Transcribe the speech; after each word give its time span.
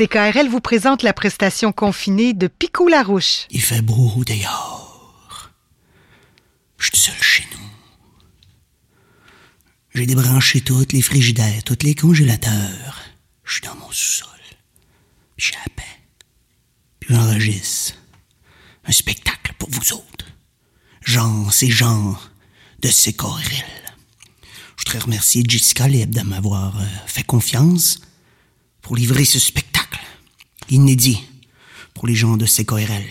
CKRL 0.00 0.48
vous 0.48 0.62
présente 0.62 1.02
la 1.02 1.12
prestation 1.12 1.72
confinée 1.72 2.32
de 2.32 2.46
Picou 2.46 2.88
Larouche. 2.88 3.46
Il 3.50 3.60
fait 3.60 3.82
beau 3.82 4.24
dehors. 4.24 5.50
Je 6.78 6.86
suis 6.86 6.96
seul 6.96 7.22
chez 7.22 7.44
nous. 7.52 7.68
J'ai 9.94 10.06
débranché 10.06 10.62
toutes 10.62 10.94
les 10.94 11.02
frigidaires, 11.02 11.62
tous 11.64 11.76
les 11.82 11.94
congélateurs. 11.94 13.02
Je 13.44 13.52
suis 13.52 13.60
dans 13.60 13.74
mon 13.74 13.90
sous-sol. 13.90 14.28
J'ai 15.36 15.52
la 15.52 15.70
paix. 15.76 16.00
Puis 17.00 17.14
j'enregistre 17.14 17.96
un 18.86 18.92
spectacle 18.92 19.52
pour 19.58 19.68
vous 19.68 19.92
autres. 19.92 20.24
Jean, 21.04 21.50
c'est 21.50 21.70
Jean 21.70 22.18
de 22.78 22.88
CKRL. 22.88 23.92
Je 24.78 24.84
voudrais 24.86 25.04
remercier 25.04 25.42
Jessica 25.46 25.88
Leb 25.88 26.14
de 26.14 26.22
m'avoir 26.22 26.80
euh, 26.80 26.84
fait 27.04 27.22
confiance 27.22 28.00
pour 28.90 28.96
livrer 28.96 29.24
ce 29.24 29.38
spectacle 29.38 30.00
inédit 30.68 31.20
pour 31.94 32.08
les 32.08 32.16
gens 32.16 32.36
de 32.36 32.44
CKRL. 32.44 33.06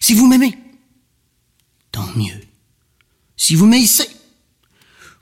Si 0.00 0.12
vous 0.12 0.26
m'aimez, 0.26 0.54
tant 1.90 2.06
mieux. 2.14 2.38
Si 3.34 3.54
vous 3.54 3.64
m'haïssez, 3.64 4.06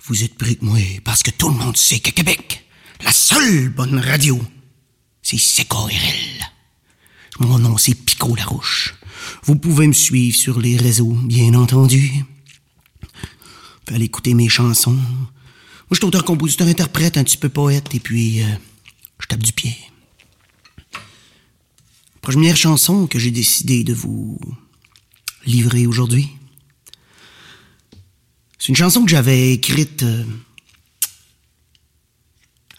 vous 0.07 0.25
êtes 0.25 0.35
prêts 0.35 0.57
que 0.57 0.65
moi, 0.65 0.81
parce 1.05 1.23
que 1.23 1.31
tout 1.31 1.51
le 1.51 1.55
monde 1.55 1.77
sait 1.77 2.01
qu'à 2.01 2.11
Québec, 2.11 2.67
la 3.01 3.13
seule 3.13 3.69
bonne 3.69 4.01
radio, 4.01 4.43
c'est 5.23 5.37
CKRL. 5.37 6.51
Mon 7.39 7.61
nom, 7.61 7.79
c'est 7.79 7.95
Pico 7.95 8.35
Larouche. 8.35 8.97
Vous 9.45 9.55
pouvez 9.55 9.87
me 9.87 9.93
suivre 9.93 10.37
sur 10.37 10.59
les 10.59 10.77
réseaux, 10.77 11.17
bien 11.23 11.55
entendu. 11.55 12.25
Vous 13.87 13.95
aller 13.95 14.07
écouter 14.07 14.35
mes 14.35 14.49
chansons. 14.49 14.95
Moi, 14.95 15.93
je 15.93 15.99
suis 15.99 16.07
auteur, 16.07 16.25
compositeur, 16.25 16.67
interprète, 16.67 17.17
un 17.17 17.23
petit 17.23 17.37
peu 17.37 17.49
poète, 17.49 17.95
et 17.95 18.01
puis 18.01 18.43
euh, 18.43 18.47
je 19.19 19.27
tape 19.27 19.43
du 19.43 19.53
pied. 19.53 19.77
Première 22.21 22.56
chanson 22.56 23.06
que 23.06 23.19
j'ai 23.19 23.31
décidé 23.31 23.84
de 23.84 23.94
vous 23.94 24.38
livrer 25.44 25.87
aujourd'hui. 25.87 26.28
C'est 28.59 28.69
une 28.69 28.76
chanson 28.76 29.05
que 29.05 29.10
j'avais 29.10 29.53
écrite 29.53 30.03
euh, 30.03 30.25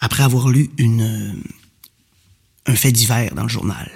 après 0.00 0.22
avoir 0.22 0.48
lu 0.48 0.70
une, 0.76 1.00
euh, 1.00 1.32
un 2.66 2.74
fait 2.74 2.92
divers 2.92 3.34
dans 3.34 3.44
le 3.44 3.48
journal. 3.48 3.90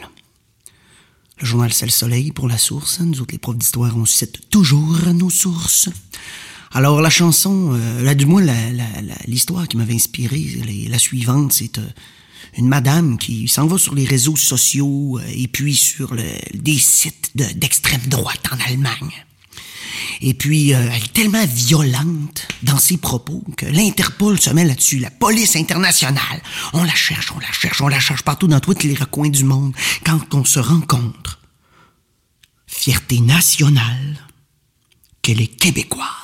Le 1.38 1.46
journal 1.46 1.72
C'est 1.72 1.84
le 1.84 1.90
Soleil 1.92 2.32
pour 2.32 2.48
la 2.48 2.56
source. 2.56 3.00
Nous 3.00 3.20
autres, 3.20 3.32
les 3.32 3.38
profs 3.38 3.58
d'histoire, 3.58 3.94
on 3.96 4.06
cite 4.06 4.48
toujours 4.48 5.06
nos 5.12 5.28
sources. 5.28 5.90
Alors, 6.70 7.02
la 7.02 7.10
chanson, 7.10 7.72
euh, 7.74 8.02
là, 8.02 8.14
du 8.14 8.24
moins, 8.24 8.42
l'histoire 9.26 9.68
qui 9.68 9.76
m'avait 9.76 9.94
inspiré, 9.94 10.88
la, 10.88 10.98
suivante, 10.98 11.52
c'est 11.52 11.78
une 12.56 12.68
madame 12.68 13.18
qui 13.18 13.48
s'en 13.48 13.66
va 13.66 13.78
sur 13.78 13.94
les 13.94 14.04
réseaux 14.04 14.36
sociaux 14.36 15.18
euh, 15.18 15.32
et 15.34 15.48
puis 15.48 15.74
sur 15.74 16.14
le, 16.14 16.24
des 16.54 16.78
sites 16.78 17.30
d'extrême 17.34 18.02
droite 18.06 18.44
en 18.52 18.70
Allemagne. 18.70 19.24
Et 20.20 20.34
puis, 20.34 20.72
euh, 20.72 20.88
elle 20.90 21.02
est 21.02 21.12
tellement 21.12 21.44
violente 21.46 22.46
dans 22.62 22.78
ses 22.78 22.96
propos 22.96 23.42
que 23.56 23.66
l'Interpol 23.66 24.40
se 24.40 24.50
met 24.50 24.64
là-dessus, 24.64 24.98
la 24.98 25.10
police 25.10 25.56
internationale. 25.56 26.42
On 26.72 26.84
la 26.84 26.94
cherche, 26.94 27.32
on 27.34 27.40
la 27.40 27.52
cherche, 27.52 27.80
on 27.80 27.88
la 27.88 28.00
cherche 28.00 28.22
partout 28.22 28.46
dans 28.46 28.60
tous 28.60 28.82
les 28.82 28.94
recoins 28.94 29.30
du 29.30 29.44
monde. 29.44 29.74
Quand 30.04 30.34
on 30.34 30.44
se 30.44 30.60
rencontre, 30.60 31.40
fierté 32.66 33.20
nationale 33.20 34.28
qu'elle 35.22 35.40
est 35.40 35.46
québécoise. 35.46 36.21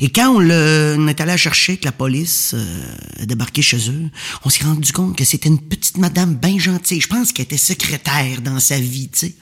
Et 0.00 0.10
quand 0.10 0.34
on, 0.34 1.08
est 1.08 1.20
allé 1.20 1.36
chercher 1.36 1.76
que 1.76 1.84
la 1.84 1.92
police 1.92 2.54
euh, 2.54 3.24
débarqué 3.24 3.62
chez 3.62 3.90
eux, 3.90 4.10
on 4.44 4.50
s'est 4.50 4.64
rendu 4.64 4.92
compte 4.92 5.16
que 5.16 5.24
c'était 5.24 5.48
une 5.48 5.60
petite 5.60 5.98
madame 5.98 6.34
bien 6.34 6.58
gentille. 6.58 7.00
Je 7.00 7.08
pense 7.08 7.32
qu'elle 7.32 7.44
était 7.44 7.56
secrétaire 7.56 8.40
dans 8.42 8.60
sa 8.60 8.78
vie, 8.78 9.08
tu 9.08 9.18
sais. 9.18 9.34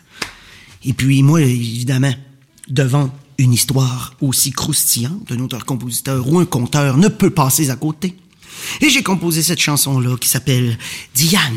Et 0.84 0.92
puis 0.92 1.22
moi, 1.22 1.40
évidemment, 1.40 2.14
devant 2.68 3.10
une 3.38 3.52
histoire 3.52 4.14
aussi 4.20 4.52
croustillante, 4.52 5.30
un 5.30 5.38
auteur-compositeur 5.40 6.26
ou 6.28 6.38
un 6.38 6.44
conteur 6.44 6.96
ne 6.96 7.08
peut 7.08 7.30
passer 7.30 7.70
à 7.70 7.76
côté. 7.76 8.16
Et 8.80 8.90
j'ai 8.90 9.02
composé 9.02 9.42
cette 9.42 9.60
chanson-là 9.60 10.16
qui 10.16 10.28
s'appelle. 10.28 10.76
Diane 11.14 11.56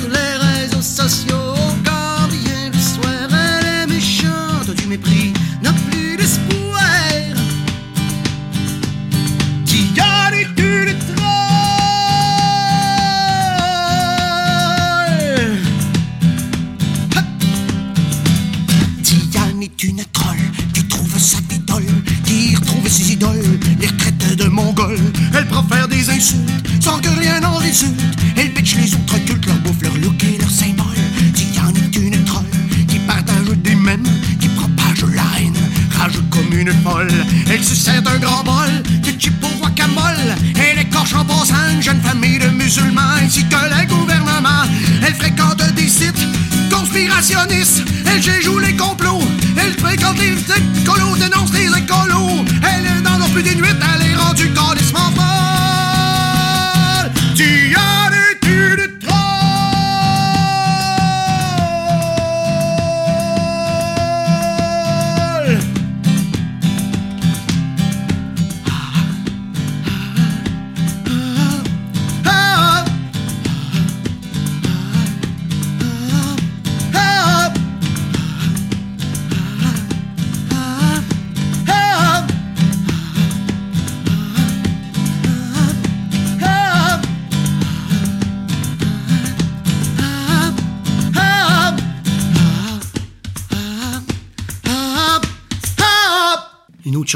Elle 0.00 0.10
préfère 0.10 0.27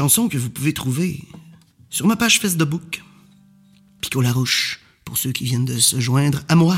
chanson 0.03 0.27
que 0.27 0.37
vous 0.37 0.49
pouvez 0.49 0.73
trouver 0.73 1.23
sur 1.89 2.07
ma 2.07 2.17
page 2.17 2.41
Facebook. 2.41 3.01
Pico 4.01 4.19
Larouche, 4.19 4.81
pour 5.05 5.17
ceux 5.17 5.31
qui 5.31 5.45
viennent 5.45 5.63
de 5.63 5.77
se 5.79 5.97
joindre 6.01 6.43
à 6.49 6.55
moi. 6.55 6.77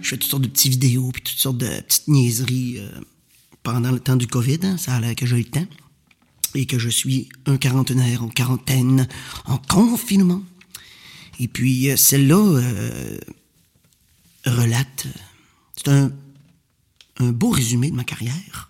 Je 0.00 0.08
fais 0.08 0.16
toutes 0.16 0.30
sortes 0.30 0.44
de 0.44 0.48
petites 0.48 0.72
vidéos, 0.72 1.10
puis 1.12 1.22
toutes 1.22 1.36
sortes 1.36 1.58
de 1.58 1.68
petites 1.82 2.08
niaiseries 2.08 2.78
euh, 2.78 2.88
pendant 3.62 3.92
le 3.92 4.00
temps 4.00 4.16
du 4.16 4.26
COVID. 4.26 4.60
hein, 4.62 4.78
ça 4.78 4.94
a 4.94 5.00
l'air 5.00 5.14
que 5.14 5.26
j'ai 5.26 5.36
le 5.36 5.44
temps. 5.44 5.66
Et 6.54 6.64
que 6.64 6.78
je 6.78 6.88
suis 6.88 7.28
un 7.44 7.58
quarantenaire 7.58 8.24
en 8.24 8.28
quarantaine, 8.28 9.06
en 9.44 9.58
confinement. 9.58 10.42
Et 11.38 11.46
puis, 11.46 11.90
euh, 11.90 11.96
celle-là 11.96 12.42
euh, 12.42 13.18
relate... 14.46 15.08
C'est 15.76 15.90
un 15.90 17.32
beau 17.32 17.50
résumé 17.50 17.90
de 17.90 17.96
ma 17.96 18.04
carrière. 18.04 18.69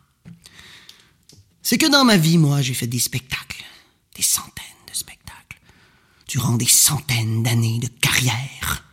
C'est 1.62 1.78
que 1.78 1.90
dans 1.90 2.04
ma 2.04 2.16
vie, 2.16 2.38
moi, 2.38 2.62
j'ai 2.62 2.74
fait 2.74 2.86
des 2.86 2.98
spectacles. 2.98 3.64
Des 4.16 4.22
centaines 4.22 4.64
de 4.90 4.94
spectacles. 4.96 5.60
Durant 6.28 6.56
des 6.56 6.66
centaines 6.66 7.42
d'années 7.42 7.78
de 7.78 7.88
carrière. 7.88 8.84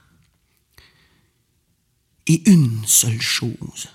Et 2.28 2.50
une 2.50 2.82
seule 2.86 3.22
chose 3.22 3.88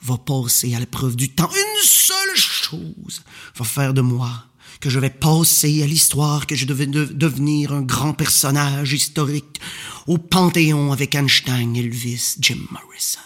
va 0.00 0.16
passer 0.16 0.74
à 0.74 0.80
l'épreuve 0.80 1.16
du 1.16 1.30
temps. 1.30 1.50
Une 1.50 1.82
seule 1.84 2.36
chose 2.36 3.22
va 3.56 3.64
faire 3.64 3.94
de 3.94 4.00
moi 4.00 4.44
que 4.80 4.90
je 4.90 5.00
vais 5.00 5.10
passer 5.10 5.82
à 5.82 5.86
l'histoire, 5.86 6.46
que 6.46 6.54
je 6.54 6.64
devais 6.66 6.86
de- 6.86 7.04
devenir 7.04 7.72
un 7.72 7.82
grand 7.82 8.12
personnage 8.14 8.92
historique 8.92 9.60
au 10.06 10.18
Panthéon 10.18 10.92
avec 10.92 11.16
Einstein, 11.16 11.74
Elvis, 11.74 12.36
Jim 12.38 12.60
Morrison 12.70 13.18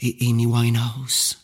et 0.00 0.18
Amy 0.20 0.44
Winehouse. 0.44 1.38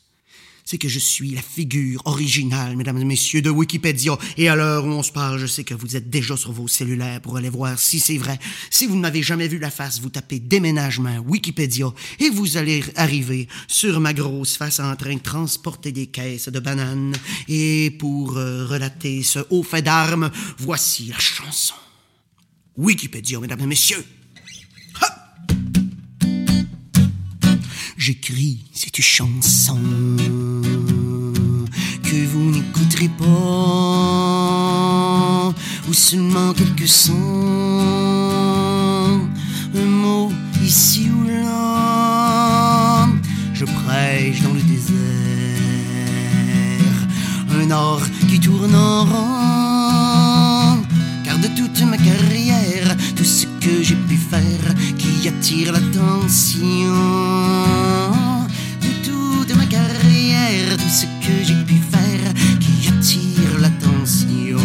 C'est 0.70 0.78
que 0.78 0.86
je 0.86 1.00
suis 1.00 1.30
la 1.30 1.42
figure 1.42 2.00
originale, 2.04 2.76
mesdames 2.76 2.98
et 2.98 3.04
messieurs, 3.04 3.42
de 3.42 3.50
Wikipédia. 3.50 4.16
Et 4.36 4.48
à 4.48 4.54
l'heure 4.54 4.84
où 4.84 4.90
on 4.90 5.02
se 5.02 5.10
parle, 5.10 5.36
je 5.40 5.46
sais 5.46 5.64
que 5.64 5.74
vous 5.74 5.96
êtes 5.96 6.08
déjà 6.10 6.36
sur 6.36 6.52
vos 6.52 6.68
cellulaires 6.68 7.20
pour 7.20 7.36
aller 7.36 7.48
voir 7.48 7.76
si 7.76 7.98
c'est 7.98 8.18
vrai. 8.18 8.38
Si 8.70 8.86
vous 8.86 8.94
ne 8.94 9.00
m'avez 9.00 9.20
jamais 9.20 9.48
vu 9.48 9.58
la 9.58 9.72
face, 9.72 9.98
vous 10.00 10.10
tapez 10.10 10.38
déménagement 10.38 11.18
Wikipédia 11.26 11.92
et 12.20 12.30
vous 12.30 12.56
allez 12.56 12.84
arriver 12.94 13.48
sur 13.66 13.98
ma 13.98 14.14
grosse 14.14 14.56
face 14.56 14.78
en 14.78 14.94
train 14.94 15.16
de 15.16 15.20
transporter 15.20 15.90
des 15.90 16.06
caisses 16.06 16.48
de 16.48 16.60
bananes. 16.60 17.16
Et 17.48 17.90
pour 17.98 18.36
euh, 18.36 18.64
relater 18.64 19.24
ce 19.24 19.40
haut 19.50 19.64
fait 19.64 19.82
d'armes, 19.82 20.30
voici 20.56 21.06
la 21.06 21.18
chanson. 21.18 21.74
Wikipédia, 22.76 23.40
mesdames 23.40 23.62
et 23.62 23.66
messieurs. 23.66 24.04
J'écris 28.02 28.64
cette 28.72 29.02
chanson 29.02 29.78
que 32.02 32.26
vous 32.28 32.50
n'écouterez 32.50 33.10
pas, 33.18 33.24
ou 35.86 35.92
seulement 35.92 36.54
quelques 36.54 36.88
sons, 36.88 37.12
un 39.74 39.84
mot 39.84 40.32
ici 40.64 41.10
ou 41.14 41.24
là. 41.28 43.06
Je 43.52 43.66
prêche 43.66 44.40
dans 44.40 44.54
le 44.54 44.62
désert, 44.62 44.96
un 47.50 47.70
or 47.70 48.00
qui 48.30 48.40
tourne 48.40 48.74
en 48.74 49.04
rond, 49.04 50.78
car 51.22 51.38
de 51.38 51.48
toute 51.48 51.82
ma 51.82 51.98
carrière, 51.98 52.96
tout 53.14 53.24
ce 53.24 53.49
j'ai 53.82 53.94
pu 53.94 54.16
faire 54.16 54.74
qui 54.98 55.28
attire 55.28 55.72
l'attention. 55.72 56.94
De 58.80 58.90
toute 59.04 59.54
ma 59.56 59.66
carrière, 59.66 60.76
tout 60.76 60.88
ce 60.88 61.06
que 61.24 61.44
j'ai 61.44 61.62
pu 61.66 61.74
faire 61.90 62.32
qui 62.60 62.88
attire 62.88 63.58
l'attention. 63.60 64.58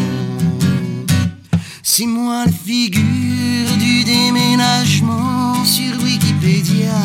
C'est 1.84 2.06
moi 2.06 2.46
la 2.46 2.52
figure 2.52 3.78
du 3.80 4.04
déménagement 4.04 5.64
sur 5.64 6.02
Wikipédia. 6.04 7.02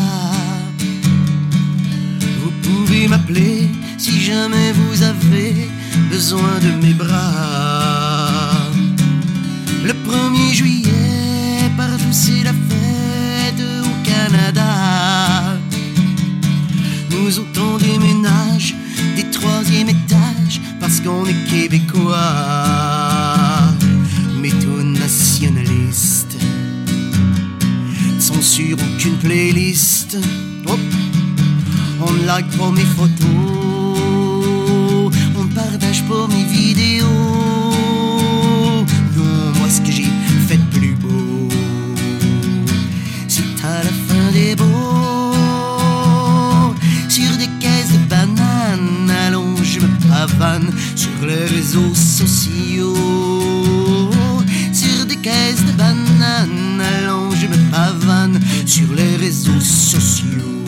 Vous 2.42 2.52
pouvez 2.62 3.08
m'appeler 3.08 3.68
si 3.98 4.20
jamais 4.20 4.72
vous 4.72 5.02
avez 5.02 5.70
besoin 6.10 6.58
de 6.62 6.84
mes 6.84 6.94
bras. 6.94 8.70
Le 9.84 9.92
1er 9.92 10.52
juillet, 10.52 10.79
partout 12.10 12.12
c'est 12.12 12.42
la 12.44 12.52
fête 12.52 13.60
au 13.60 13.88
Canada. 14.04 15.56
Nous 17.10 17.38
autres 17.38 17.60
on 17.60 17.78
déménage 17.78 18.74
des 19.16 19.30
troisième 19.30 19.88
étages 19.88 20.60
parce 20.80 21.00
qu'on 21.00 21.24
est 21.26 21.44
québécois. 21.48 22.16
Mais 24.40 24.50
tout 24.50 24.82
nationaliste 24.82 26.36
sont 28.18 28.42
sur 28.42 28.76
aucune 28.76 29.16
playlist. 29.18 30.18
Hop. 30.66 30.80
On 32.02 32.12
like 32.24 32.48
pas 32.56 32.70
mes 32.70 32.86
photos, 32.96 35.12
on 35.38 35.46
partage 35.48 36.02
pas 36.04 36.26
mes 36.28 36.44
vidéos. 36.44 37.19
Sur 50.96 51.26
les 51.26 51.44
réseaux 51.54 51.94
sociaux. 51.94 52.96
Sur 54.72 55.04
des 55.06 55.16
caisses 55.16 55.64
de 55.66 55.72
bananes, 55.72 56.80
allons, 56.80 57.30
je 57.32 57.46
me 57.46 57.70
pavane 57.70 58.40
sur 58.64 58.86
les 58.94 59.16
réseaux 59.16 59.60
sociaux. 59.60 60.64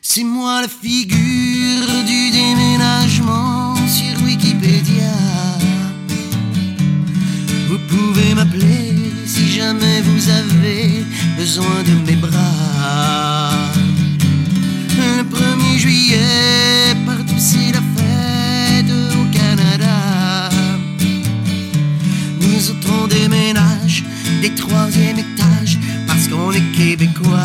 C'est 0.00 0.22
moi 0.22 0.62
la 0.62 0.68
figure 0.68 2.04
du 2.06 2.30
déménagement 2.30 3.74
sur 3.88 4.14
Wikipédia. 4.24 5.16
Vous 7.68 7.80
pouvez 7.88 8.34
m'appeler 8.34 8.94
si 9.26 9.48
jamais 9.48 10.02
vous 10.02 10.28
avez 10.28 11.04
besoin 11.36 11.82
de 11.84 11.94
mes 12.06 12.16
bras. 12.16 13.50
Le 14.98 15.24
1er 15.24 15.78
juillet, 15.78 16.81
troisième 24.54 25.18
étages 25.18 25.78
parce 26.06 26.28
qu'on 26.28 26.52
est 26.52 26.72
québécois. 26.76 27.38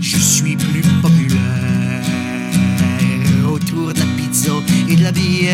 Je 0.00 0.18
suis 0.18 0.56
plus 0.56 0.82
populaire 1.02 2.02
autour 3.50 3.92
de 3.92 3.98
la 4.00 4.06
pizza 4.16 4.52
et 4.88 4.96
de 4.96 5.02
la 5.02 5.12
bière 5.12 5.46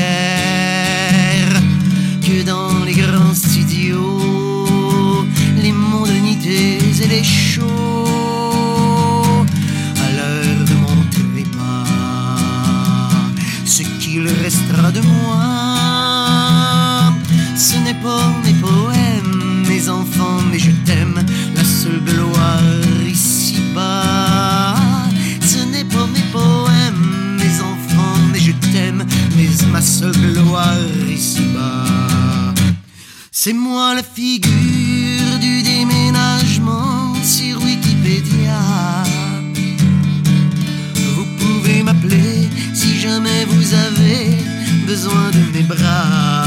que 2.22 2.42
dans 2.44 2.84
les 2.84 2.94
grands 2.94 3.34
studios, 3.34 5.26
les 5.62 5.72
mondanités 5.72 6.78
les 7.08 7.24
shows 7.24 7.64
à 10.04 10.10
l'heure 10.16 10.64
de 10.70 10.74
mon 10.74 10.96
trépas. 11.10 11.84
ce 13.64 13.82
qu'il 14.00 14.26
restera 14.42 14.90
de 14.92 15.00
moi. 15.00 15.54
Ce 17.56 17.76
n'est 17.76 18.00
pas 18.02 18.33
mes 19.84 19.90
enfants, 19.90 20.40
mais 20.50 20.58
je 20.58 20.70
t'aime, 20.86 21.20
la 21.54 21.64
seule 21.64 22.00
gloire 22.04 22.60
ici-bas. 23.06 24.76
Ce 25.42 25.58
n'est 25.58 25.84
pas 25.84 26.06
mes 26.06 26.26
poèmes, 26.32 27.36
mes 27.38 27.60
enfants, 27.60 28.18
mais 28.32 28.38
je 28.38 28.52
t'aime, 28.72 29.04
mais 29.36 29.48
ma 29.72 29.82
seule 29.82 30.16
gloire 30.16 30.78
ici-bas. 31.08 32.54
C'est 33.30 33.52
moi 33.52 33.94
la 33.94 34.02
figure 34.02 35.38
du 35.40 35.62
déménagement 35.62 37.14
sur 37.22 37.62
Wikipédia. 37.62 38.60
Vous 41.14 41.26
pouvez 41.38 41.82
m'appeler 41.82 42.48
si 42.72 42.98
jamais 42.98 43.44
vous 43.46 43.74
avez 43.74 44.38
besoin 44.86 45.30
de 45.30 45.52
mes 45.52 45.64
bras. 45.64 46.43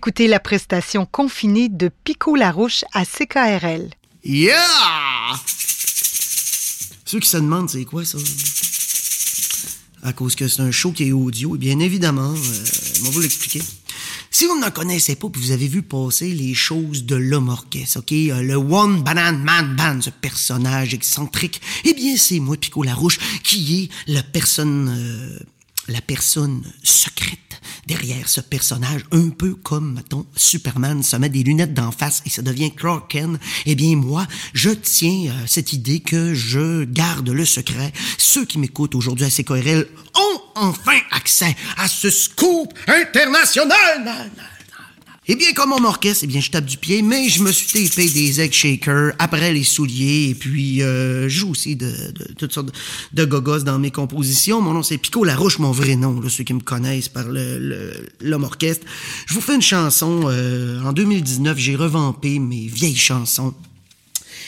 Écoutez 0.00 0.28
la 0.28 0.40
prestation 0.40 1.04
confinée 1.04 1.68
de 1.68 1.90
Pico 2.04 2.34
Larouche 2.34 2.86
à 2.94 3.04
CKRL. 3.04 3.90
Yeah! 4.24 4.56
Ceux 7.04 7.20
qui 7.20 7.28
se 7.28 7.36
demandent, 7.36 7.68
c'est 7.68 7.84
quoi 7.84 8.06
ça? 8.06 8.16
À 10.02 10.14
cause 10.14 10.36
que 10.36 10.48
c'est 10.48 10.62
un 10.62 10.70
show 10.70 10.92
qui 10.92 11.08
est 11.08 11.12
audio, 11.12 11.54
bien 11.56 11.80
évidemment, 11.80 12.32
euh, 12.32 12.62
on 13.02 13.04
va 13.04 13.10
vous 13.10 13.20
l'expliquer. 13.20 13.60
Si 14.30 14.46
vous 14.46 14.58
ne 14.58 14.70
connaissez 14.70 15.16
pas, 15.16 15.28
puis 15.28 15.42
vous 15.42 15.50
avez 15.50 15.68
vu 15.68 15.82
passer 15.82 16.32
les 16.32 16.54
choses 16.54 17.04
de 17.04 17.16
l'homme 17.16 17.50
orchestre, 17.50 17.98
OK? 17.98 18.12
Euh, 18.12 18.40
le 18.40 18.54
One 18.54 19.02
Banana 19.02 19.36
Man 19.36 19.76
Band, 19.76 20.00
ce 20.00 20.08
personnage 20.08 20.94
excentrique, 20.94 21.60
eh 21.84 21.92
bien, 21.92 22.16
c'est 22.16 22.40
moi, 22.40 22.56
Pico 22.56 22.82
Larouche, 22.82 23.18
qui 23.42 23.82
est 23.82 24.10
la 24.10 24.22
personne, 24.22 24.88
euh, 24.96 25.38
la 25.90 26.00
personne 26.00 26.62
secrète 26.82 27.38
derrière 27.86 28.28
ce 28.28 28.40
personnage, 28.40 29.04
un 29.10 29.30
peu 29.30 29.54
comme, 29.54 29.94
mettons, 29.94 30.24
Superman 30.36 31.02
se 31.02 31.16
met 31.16 31.28
des 31.28 31.42
lunettes 31.42 31.74
d'en 31.74 31.90
face 31.90 32.22
et 32.24 32.30
ça 32.30 32.42
devient 32.42 32.72
Clark 32.72 33.10
Kent. 33.10 33.40
Eh 33.66 33.74
bien, 33.74 33.96
moi, 33.96 34.26
je 34.54 34.70
tiens 34.70 35.32
à 35.42 35.46
cette 35.46 35.72
idée 35.72 36.00
que 36.00 36.32
je 36.32 36.84
garde 36.84 37.28
le 37.28 37.44
secret. 37.44 37.92
Ceux 38.18 38.44
qui 38.44 38.58
m'écoutent 38.58 38.94
aujourd'hui 38.94 39.26
à 39.26 39.30
CKRL 39.30 39.86
ont 40.14 40.40
enfin 40.54 40.98
accès 41.10 41.56
à 41.76 41.88
ce 41.88 42.10
scoop 42.10 42.72
international. 42.86 44.30
Eh 45.26 45.36
bien, 45.36 45.52
comme 45.52 45.68
mon 45.70 45.84
orchestre, 45.84 46.24
eh 46.24 46.26
bien, 46.26 46.40
je 46.40 46.50
tape 46.50 46.64
du 46.64 46.78
pied, 46.78 47.02
mais 47.02 47.28
je 47.28 47.42
me 47.42 47.52
suis 47.52 47.66
tapé 47.66 48.08
des 48.08 48.40
egg 48.40 48.52
shakers 48.52 49.12
après 49.18 49.52
les 49.52 49.64
souliers, 49.64 50.30
et 50.30 50.34
puis 50.34 50.82
euh, 50.82 51.28
je 51.28 51.40
joue 51.40 51.50
aussi 51.50 51.76
de, 51.76 51.92
toutes 52.38 52.52
sortes 52.52 52.68
de, 52.68 52.72
de 53.22 53.24
gogos 53.26 53.60
dans 53.60 53.78
mes 53.78 53.90
compositions. 53.90 54.62
Mon 54.62 54.72
nom, 54.72 54.82
c'est 54.82 54.96
Pico 54.96 55.22
Larouche, 55.22 55.58
mon 55.58 55.72
vrai 55.72 55.94
nom, 55.94 56.18
là, 56.20 56.30
ceux 56.30 56.42
qui 56.42 56.54
me 56.54 56.60
connaissent 56.60 57.10
par 57.10 57.26
l'homme 57.28 58.44
orchestre. 58.44 58.86
Je 59.26 59.34
vous 59.34 59.42
fais 59.42 59.54
une 59.54 59.62
chanson. 59.62 60.22
euh, 60.24 60.82
en 60.82 60.92
2019, 60.94 61.58
j'ai 61.58 61.76
revampé 61.76 62.38
mes 62.38 62.66
vieilles 62.66 62.96
chansons. 62.96 63.54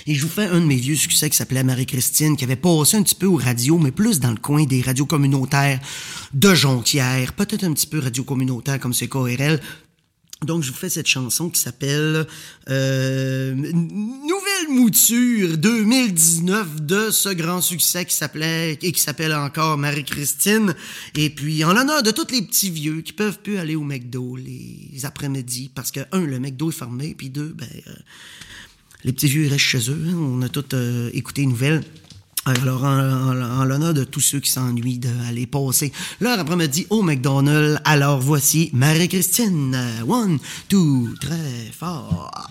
Et 0.06 0.14
je 0.14 0.22
vous 0.22 0.28
fais 0.28 0.46
un 0.46 0.60
de 0.60 0.66
mes 0.66 0.76
vieux 0.76 0.96
succès 0.96 1.30
qui 1.30 1.36
s'appelait 1.36 1.62
Marie-Christine, 1.62 2.36
qui 2.36 2.44
avait 2.44 2.56
passé 2.56 2.96
un 2.96 3.02
petit 3.02 3.14
peu 3.14 3.26
aux 3.26 3.36
radios, 3.36 3.78
mais 3.78 3.92
plus 3.92 4.18
dans 4.18 4.30
le 4.30 4.36
coin 4.36 4.64
des 4.64 4.80
radios 4.80 5.06
communautaires 5.06 5.78
de 6.32 6.54
Jonquière, 6.54 7.32
peut-être 7.34 7.64
un 7.64 7.72
petit 7.72 7.86
peu 7.86 8.00
radio 8.00 8.24
communautaire 8.24 8.80
comme 8.80 8.94
c'est 8.94 9.06
KRL. 9.06 9.60
Donc, 10.44 10.62
je 10.62 10.70
vous 10.72 10.76
fais 10.76 10.90
cette 10.90 11.06
chanson 11.06 11.50
qui 11.50 11.61
s'appelle 11.61 12.26
euh, 12.68 13.54
Nouvelle 13.54 14.68
mouture 14.70 15.56
2019 15.56 16.82
de 16.82 17.11
ce 17.11 17.28
grand 17.28 17.61
succès 17.61 18.04
qui 18.04 18.14
s'appelait 18.14 18.78
et 18.82 18.92
qui 18.92 19.00
s'appelle 19.00 19.34
encore 19.34 19.78
Marie-Christine. 19.78 20.75
Et 21.14 21.30
puis, 21.30 21.64
en 21.64 21.72
l'honneur 21.72 22.02
de 22.02 22.11
tous 22.11 22.26
les 22.32 22.42
petits 22.42 22.70
vieux 22.70 23.02
qui 23.02 23.12
peuvent 23.12 23.38
plus 23.40 23.58
aller 23.58 23.76
au 23.76 23.84
McDo 23.84 24.37
les 24.37 25.04
après-midi 25.04 25.70
parce 25.75 25.90
que, 25.90 26.00
un, 26.12 26.25
le 26.25 26.38
McDo 26.40 26.70
est 26.70 26.75
fermé, 26.75 27.14
puis 27.16 27.30
deux, 27.30 27.54
ben, 27.56 27.68
euh, 27.87 27.92
les 29.04 29.12
petits 29.12 29.28
vieux 29.28 29.44
ils 29.44 29.49
restent 29.49 29.64
chez 29.64 29.90
eux. 29.90 30.04
hein. 30.08 30.14
On 30.16 30.42
a 30.42 30.49
tous 30.49 30.64
euh, 30.75 31.11
écouté 31.12 31.42
une 31.42 31.50
nouvelle. 31.50 31.82
Alors, 32.44 32.82
en, 32.82 33.64
l'honneur 33.64 33.94
de 33.94 34.02
tous 34.02 34.20
ceux 34.20 34.40
qui 34.40 34.50
s'ennuient 34.50 34.99
d'aller 34.99 35.46
passer 35.46 35.92
leur 36.20 36.40
après-midi 36.40 36.88
au 36.90 37.02
McDonald's, 37.02 37.80
alors 37.84 38.18
voici 38.20 38.68
Marie-Christine. 38.72 39.76
One, 40.08 40.40
two, 40.68 41.11
très 41.20 41.70
fort. 41.70 42.50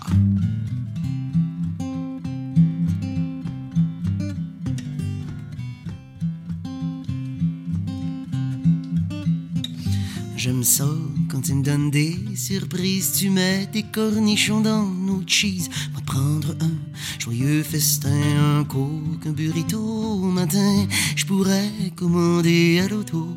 J'aime 10.36 10.64
ça 10.64 10.88
quand 11.30 11.42
tu 11.42 11.54
me 11.54 11.62
donnes 11.62 11.90
des 11.90 12.16
surprises. 12.34 13.12
Tu 13.12 13.28
mets 13.28 13.68
des 13.72 13.84
cornichons 13.84 14.62
dans 14.62 14.82
nos 15.22 15.28
cheese. 15.28 15.68
Va 15.94 16.00
prendre 16.00 16.54
un 16.60 16.70
joyeux 17.18 17.62
festin, 17.62 18.10
un 18.58 18.64
coke, 18.64 19.26
un 19.26 19.30
burrito 19.30 19.80
au 19.80 20.30
matin. 20.30 20.86
Je 21.16 21.24
pourrais 21.26 21.70
commander 21.96 22.80
à 22.80 22.88
l'auto 22.88 23.28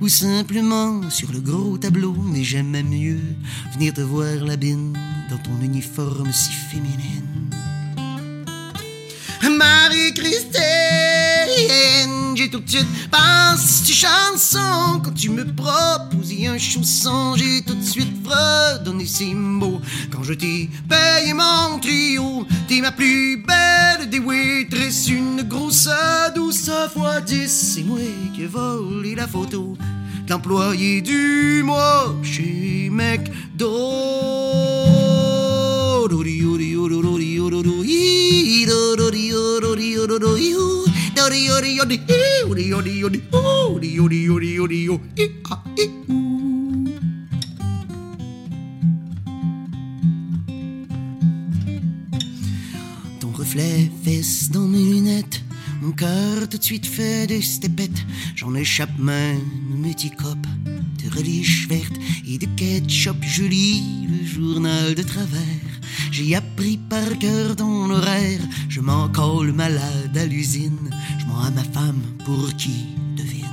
ou 0.00 0.08
simplement 0.08 1.08
sur 1.10 1.30
le 1.32 1.40
gros 1.40 1.78
tableau. 1.78 2.14
Mais 2.32 2.44
j'aimais 2.44 2.82
mieux 2.82 3.20
venir 3.74 3.94
te 3.94 4.00
voir 4.00 4.44
la 4.44 4.56
bine 4.56 4.96
dans 5.30 5.38
ton 5.38 5.60
uniforme 5.62 6.32
si 6.32 6.52
féminine. 6.70 7.50
Marie-Christine, 9.58 10.97
j'ai 12.34 12.48
tout 12.48 12.60
de 12.60 12.70
suite 12.70 12.86
pensé 13.10 13.92
chanson 13.92 15.00
quand 15.02 15.14
tu 15.14 15.30
me 15.30 15.44
proposais 15.44 16.46
un 16.46 16.56
chausson, 16.58 17.34
j'ai 17.36 17.62
tout 17.62 17.74
de 17.74 17.82
suite 17.82 18.14
redonné 18.24 19.06
ces 19.06 19.34
mots. 19.34 19.80
Quand 20.12 20.22
je 20.22 20.34
t'ai 20.34 20.70
payé 20.88 21.34
mon 21.34 21.78
trio, 21.80 22.46
t'es 22.68 22.80
ma 22.80 22.92
plus 22.92 23.44
belle 23.44 24.08
des 24.08 24.20
waitresses, 24.20 25.08
une 25.08 25.42
grosse 25.42 25.88
douce 26.34 26.70
fois 26.94 27.20
dix, 27.20 27.74
c'est 27.74 27.82
moi 27.82 27.98
qui 28.34 28.42
ai 28.42 29.14
la 29.16 29.26
photo 29.26 29.76
de 30.26 30.30
l'employé 30.30 31.00
du 31.02 31.62
mois 31.64 32.14
chez 32.22 32.88
McDo. 32.90 33.68
Ton 53.20 53.30
reflet 53.32 53.90
fesse 54.04 54.50
dans 54.50 54.66
mes 54.66 54.82
lunettes. 54.82 55.42
Mon 55.80 55.92
cœur 55.92 56.48
tout 56.48 56.58
de 56.58 56.64
suite 56.64 56.86
fait 56.86 57.26
des 57.26 57.42
stepettes. 57.42 58.04
J'en 58.34 58.54
échappe 58.54 58.98
même 58.98 59.40
mes 59.76 59.92
petits 59.92 60.10
copes 60.10 60.46
de 60.64 61.16
relish 61.16 61.68
verte 61.68 61.94
et 62.26 62.38
de 62.38 62.46
ketchup. 62.56 63.16
Je 63.22 63.44
lis 63.44 64.06
le 64.08 64.26
journal 64.26 64.94
de 64.94 65.02
travers. 65.02 65.68
J'ai 66.10 66.34
appris 66.34 66.78
par 66.78 67.18
cœur 67.18 67.54
ton 67.54 67.90
horaire. 67.90 68.40
Je 68.68 68.80
m'en 68.80 69.08
colle 69.08 69.52
malade 69.52 70.16
à 70.16 70.26
l'usine. 70.26 70.87
À 71.46 71.50
ma 71.50 71.62
femme 71.62 72.00
pour 72.24 72.52
qui 72.56 72.86
devine. 73.16 73.44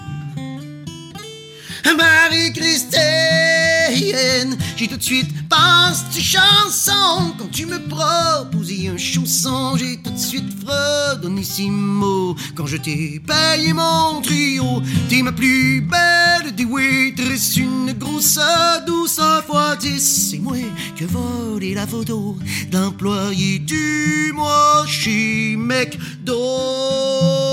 Marie-Christine, 1.86 4.58
J'ai 4.76 4.88
tout 4.88 4.98
de 4.98 5.04
suite 5.04 5.30
pensé 5.48 6.20
chanson? 6.20 7.36
Quand 7.38 7.52
tu 7.52 7.68
me 7.68 7.78
proposais 7.88 8.88
un 8.88 8.98
chausson. 8.98 9.78
J'ai 9.78 9.98
tout 9.98 10.10
de 10.10 10.18
suite 10.18 10.52
fredonissimo 10.66 12.36
quand 12.56 12.66
je 12.66 12.78
t'ai 12.78 13.22
payé 13.26 13.74
mon 13.74 14.20
trio. 14.22 14.82
T'es 15.08 15.22
ma 15.22 15.32
plus 15.32 15.82
belle 15.82 16.56
des 16.56 16.66
waitress, 16.66 17.58
une 17.58 17.94
grosse 17.94 18.40
douce 18.88 19.22
fois 19.46 19.76
dix. 19.76 20.30
C'est 20.32 20.40
moi 20.40 20.58
ai 20.58 21.06
volé 21.06 21.76
la 21.76 21.86
photo 21.86 22.40
d'employé 22.72 23.60
du 23.60 24.34
mois 24.36 24.84
chez 24.88 25.56
McDo. 25.56 27.45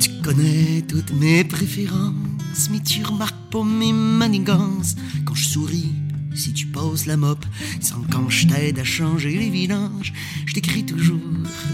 Tu 0.00 0.10
connais 0.22 0.82
toutes 0.86 1.12
mes 1.14 1.42
préférences, 1.44 2.70
mais 2.70 2.80
tu 2.80 3.02
remarques 3.02 3.34
pas 3.50 3.64
mes 3.64 3.92
manigances 3.92 4.94
quand 5.24 5.34
je 5.34 5.48
souris. 5.48 5.92
Si 6.34 6.52
tu 6.52 6.66
poses 6.66 7.06
la 7.06 7.16
mop, 7.16 7.44
sans 7.80 8.02
quand 8.10 8.28
je 8.28 8.46
t'aide 8.46 8.78
à 8.78 8.84
changer 8.84 9.36
les 9.36 9.50
vidanges, 9.50 10.12
je 10.46 10.54
t'écris 10.54 10.84
toujours 10.84 11.18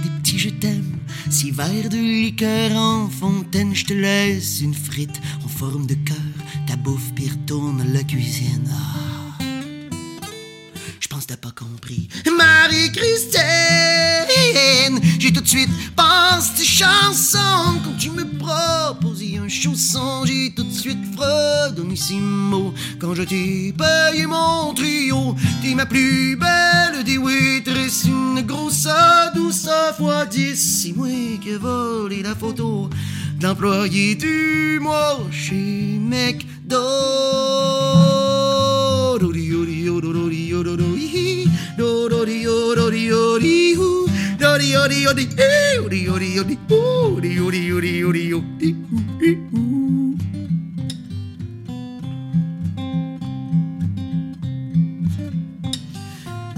des 0.03 0.16
je 0.39 0.51
t'aime. 0.51 0.99
Si 1.31 1.51
verre 1.51 1.89
de 1.89 1.97
liqueur 1.97 2.73
en 2.77 3.09
fontaine, 3.09 3.75
je 3.75 3.85
te 3.85 3.93
laisse 3.93 4.61
une 4.61 4.75
frite 4.75 5.21
en 5.45 5.49
forme 5.49 5.87
de 5.87 5.95
cœur. 5.95 6.17
Ta 6.67 6.77
bouffe 6.77 7.13
puis 7.15 7.29
retourne 7.29 7.81
à 7.81 7.85
la 7.85 8.03
cuisine. 8.03 8.69
Ah. 8.71 9.39
Je 11.01 11.09
pense 11.09 11.27
t'as 11.27 11.37
pas 11.37 11.53
compris. 11.53 12.09
Marie-Christine, 12.27 13.86
j'ai 15.27 15.33
tout 15.33 15.41
de 15.41 15.49
suite 15.49 15.71
pensé 15.97 16.65
chanson 16.65 17.81
quand 17.83 17.97
tu 17.99 18.11
me 18.11 18.25
proposais 18.39 19.39
un 19.39 19.49
chausson. 19.49 20.25
J'ai 20.25 20.53
tout 20.55 20.63
de 20.63 20.73
suite 20.73 21.05
fredonissimo 21.17 22.73
quand 23.01 23.13
je 23.15 23.25
t'ai 23.25 23.75
payé 23.77 24.27
mon 24.27 24.73
trio. 24.73 25.35
T'es 25.63 25.75
ma 25.75 25.85
plus 25.85 26.37
belle 26.37 27.03
des 27.05 27.19
waitress, 27.19 28.05
une 28.05 28.43
grosse 28.43 28.87
douce 29.35 29.69
fois 29.97 30.27
dix. 30.27 30.85
C'est 30.85 30.93
qui 31.41 31.49
ai 31.49 32.23
la 32.23 32.35
photo 32.37 32.89
d'employé 33.41 34.15
du 34.15 34.79
mois 34.81 35.19
chez 35.33 35.99
McDo. 36.01 36.77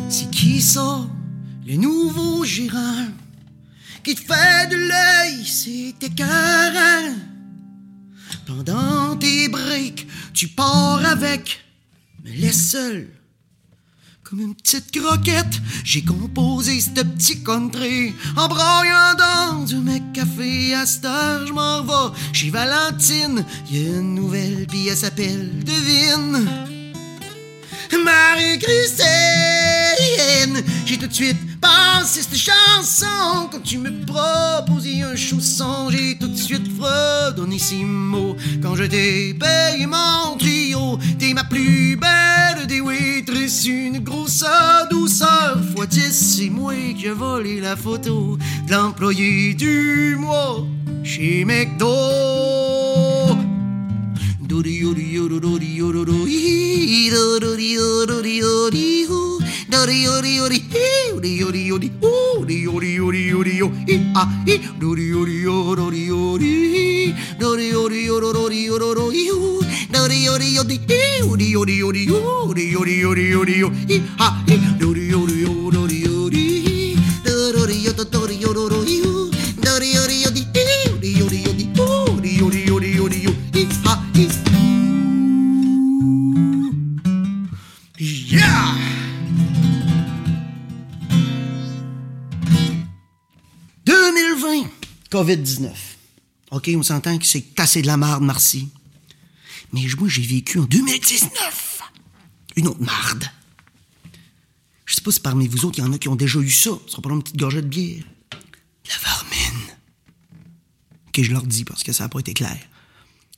C'est 0.08 0.30
qui 0.30 0.62
ça, 0.62 1.06
le 1.66 1.74
nouveau 1.76 2.44
gérant, 2.44 3.06
qui 4.04 4.14
te 4.14 4.20
fait 4.20 4.68
de 4.70 4.76
l'œil, 4.76 5.44
c'est 5.44 5.94
écœurant. 6.00 7.16
Pendant 8.46 9.16
tes 9.16 9.48
breaks, 9.48 10.06
tu 10.32 10.48
pars 10.48 11.04
avec, 11.04 11.64
me 12.24 12.30
laisse 12.30 12.70
seul. 12.70 13.17
Comme 14.28 14.40
une 14.40 14.54
petite 14.54 14.90
croquette, 14.90 15.58
j'ai 15.84 16.02
composé 16.02 16.82
ce 16.82 16.90
petit 16.90 17.42
country 17.42 18.12
en 18.36 18.46
broyant 18.46 19.14
dans 19.16 19.64
du 19.64 19.76
mec 19.76 20.02
café. 20.12 20.74
À 20.74 20.84
cette 20.84 21.06
heure, 21.06 21.46
je 21.46 21.52
m'en 21.54 21.82
vais 21.82 22.14
chez 22.34 22.50
Valentine. 22.50 23.42
Y 23.70 23.76
a 23.78 23.88
une 24.00 24.14
nouvelle, 24.16 24.66
puis 24.68 24.88
elle 24.88 24.96
s'appelle 24.98 25.64
Devine. 25.64 26.46
J'ai 30.86 30.96
tout 30.96 31.06
de 31.06 31.12
suite 31.12 31.36
pensé 31.60 32.22
cette 32.22 32.36
chanson 32.36 33.48
quand 33.50 33.62
tu 33.62 33.78
me 33.78 33.90
proposais 34.06 35.02
un 35.02 35.16
chausson. 35.16 35.90
J'ai 35.90 36.16
tout 36.16 36.28
de 36.28 36.36
suite 36.36 36.68
fredonissimo 36.78 38.36
quand 38.62 38.76
je 38.76 38.84
t'ai 38.84 39.34
payé 39.34 39.86
mon 39.86 40.36
trio. 40.38 40.98
T'es 41.18 41.34
ma 41.34 41.44
plus 41.44 41.96
belle 41.96 42.66
des 42.66 42.80
une 43.66 43.98
grosse 43.98 44.44
douceur 44.90 45.58
fois 45.74 45.86
dix. 45.86 46.12
C'est 46.12 46.50
moi 46.50 46.74
qui 46.96 47.06
ai 47.06 47.10
volé 47.10 47.60
la 47.60 47.74
photo 47.74 48.38
de 48.66 48.72
l'employé 48.72 49.54
du 49.54 50.16
mois 50.18 50.64
chez 51.02 51.44
McDo. 51.44 51.88
Doody 59.70 60.04
doody 60.06 60.38
doody 60.38 60.60
doody 61.12 61.38
doody 61.40 61.68
doody 61.68 61.88
doody 62.00 62.64
doody 62.64 62.96
doody 62.96 63.22
doody 63.28 63.58
doody 63.60 64.12
ah 64.16 64.24
doody 64.80 65.12
doody 65.12 65.44
doody 65.44 66.08
doody 66.08 66.08
doody 66.08 66.56
doody 67.38 67.68
doody 67.68 68.08
doody 68.38 68.64
doody 68.68 68.96
doody 68.96 69.68
doody 69.98 70.48
doody 70.48 71.52
doody 71.52 71.76
doody 71.78 72.06
doody 72.08 72.64
doody 72.72 72.96
doody 73.02 73.26
doody 73.28 73.56
doody 73.60 73.96
ah 74.18 74.32
doody 74.80 74.97
COVID-19. 95.18 95.70
OK, 96.52 96.70
on 96.76 96.82
s'entend 96.82 97.18
que 97.18 97.26
c'est 97.26 97.42
cassé 97.42 97.82
de 97.82 97.88
la 97.88 97.96
marde, 97.96 98.22
Marcy. 98.22 98.68
Mais 99.72 99.82
moi, 99.98 100.08
j'ai 100.08 100.22
vécu 100.22 100.60
en 100.60 100.64
2019 100.64 101.82
une 102.56 102.68
autre 102.68 102.80
marde. 102.80 103.24
Je 104.86 104.94
sais 104.94 105.00
pas 105.00 105.10
si 105.10 105.20
parmi 105.20 105.48
vous 105.48 105.64
autres, 105.64 105.78
il 105.78 105.82
y 105.82 105.84
en 105.84 105.92
a 105.92 105.98
qui 105.98 106.08
ont 106.08 106.16
déjà 106.16 106.38
eu 106.38 106.50
ça. 106.50 106.70
Ça 106.88 107.02
prend 107.02 107.14
une 107.14 107.22
petite 107.22 107.36
gorgée 107.36 107.62
de 107.62 107.66
bière. 107.66 108.04
La 108.88 108.96
vermine. 109.04 109.76
OK, 111.08 111.20
je 111.20 111.32
leur 111.32 111.42
dis 111.42 111.64
parce 111.64 111.82
que 111.82 111.92
ça 111.92 112.04
n'a 112.04 112.08
pas 112.08 112.20
été 112.20 112.32
clair. 112.32 112.58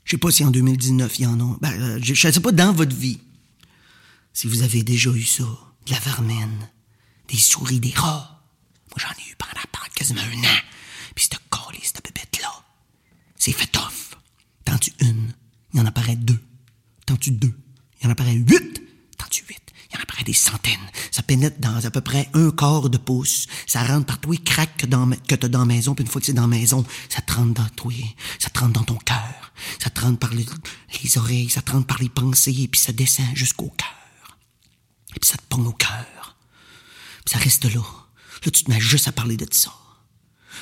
Je 0.05 0.13
sais 0.13 0.19
pas 0.19 0.31
si 0.31 0.45
en 0.45 0.51
2019, 0.51 1.19
il 1.19 1.23
y 1.23 1.27
en 1.27 1.41
a. 1.41 1.57
Ben, 1.61 1.73
euh, 1.73 1.99
je 2.03 2.15
je 2.15 2.31
sais 2.31 2.41
pas 2.41 2.53
dans 2.53 2.73
votre 2.73 2.95
vie. 2.95 3.21
Si 4.35 4.47
vous 4.47 4.63
avez 4.63 4.83
déjà 4.83 5.11
eu 5.11 5.25
ça, 5.25 5.45
de 5.87 5.93
la 5.93 5.99
vermine, 5.99 6.69
des 7.29 7.39
souris, 7.39 7.81
des 7.81 7.95
rats. 7.95 8.45
Moi, 8.91 8.99
j'en 8.99 9.23
ai 9.25 9.31
eu 9.31 9.37
pendant, 9.37 9.87
quasiment 9.95 10.21
un 10.21 10.45
an. 10.45 10.61
Puis 11.15 11.29
bébête-là, 11.29 11.39
c'est 13.41 13.53
fait 13.53 13.75
off. 13.77 14.17
T'en-tu 14.65 14.93
une, 15.01 15.33
il 15.75 15.79
y 15.79 15.83
en 15.83 15.87
apparaît 15.87 16.15
deux. 16.17 16.41
T'en-tu 17.07 17.33
deux, 17.33 17.59
il 18.01 18.05
y 18.05 18.07
en 18.07 18.11
apparaît 18.13 18.35
huit. 18.35 18.83
T'en-tu 19.19 19.45
huit, 19.49 19.61
il 19.91 19.97
y 19.97 19.99
en 19.99 20.03
apparaît 20.03 20.23
des 20.25 20.33
centaines. 20.33 20.79
Ça 21.11 21.23
pénètre 21.25 21.59
dans 21.59 21.85
à 21.85 21.91
peu 21.91 22.01
près 22.01 22.29
un 22.35 22.51
quart 22.53 22.89
de 22.89 22.99
pouce. 22.99 23.47
Ça 23.67 23.83
rentre 23.83 24.07
par 24.07 24.31
les 24.31 24.39
cracks 24.39 24.77
que, 24.77 24.87
t'as 24.87 25.49
dans 25.49 25.59
la 25.59 25.65
maison. 25.65 25.95
Puis 25.97 26.05
une 26.05 26.11
fois 26.11 26.21
que 26.21 26.27
c'est 26.27 26.33
dans 26.33 26.43
la 26.43 26.49
maison, 26.49 26.85
ça 27.09 27.21
te 27.21 27.33
rentre 27.33 27.55
dans 27.55 27.69
toi. 27.71 27.93
Ça 28.39 28.49
te 28.51 28.61
rentre 28.61 28.75
dans 28.75 28.85
ton 28.85 28.97
cœur. 28.99 29.53
Ça 29.83 29.91
te 29.91 30.01
rentre 30.01 30.19
par 30.19 30.33
le- 30.33 30.45
les 31.03 31.19
oreilles. 31.19 31.51
Ça 31.51 31.63
te 31.63 31.73
rentre 31.73 31.87
par 31.89 31.99
les 31.99 32.09
pensées. 32.09 32.69
Puis 32.71 32.81
ça 32.81 32.93
descend 32.93 33.27
jusqu'au 33.35 33.71
cœur. 33.77 34.39
Et 35.17 35.19
puis 35.19 35.29
ça 35.29 35.37
te 35.37 35.43
pogne 35.49 35.67
au 35.67 35.73
cœur. 35.73 36.37
Puis 37.25 37.33
ça 37.33 37.39
reste 37.39 37.65
là. 37.65 37.81
Là, 38.45 38.51
tu 38.53 38.63
te 38.65 38.71
mets 38.71 38.81
juste 38.81 39.09
à 39.09 39.13
parler 39.13 39.37
de 39.37 39.47
ça. 39.51 39.73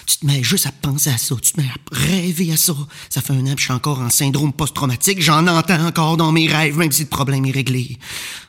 Tu 0.06 0.18
te 0.18 0.26
mets 0.26 0.42
juste 0.42 0.66
à 0.66 0.72
penser 0.72 1.10
à 1.10 1.18
ça. 1.18 1.34
Tu 1.40 1.52
te 1.52 1.60
mets 1.60 1.68
à 1.68 1.94
rêver 1.94 2.52
à 2.52 2.56
ça. 2.56 2.74
Ça 3.10 3.20
fait 3.20 3.32
un 3.32 3.46
an 3.46 3.54
que 3.54 3.60
je 3.60 3.64
suis 3.64 3.72
encore 3.72 4.00
en 4.00 4.10
syndrome 4.10 4.52
post-traumatique. 4.52 5.20
J'en 5.20 5.46
entends 5.46 5.86
encore 5.86 6.16
dans 6.16 6.32
mes 6.32 6.48
rêves, 6.48 6.76
même 6.76 6.92
si 6.92 7.02
le 7.02 7.08
problème 7.08 7.44
est 7.46 7.50
réglé. 7.50 7.98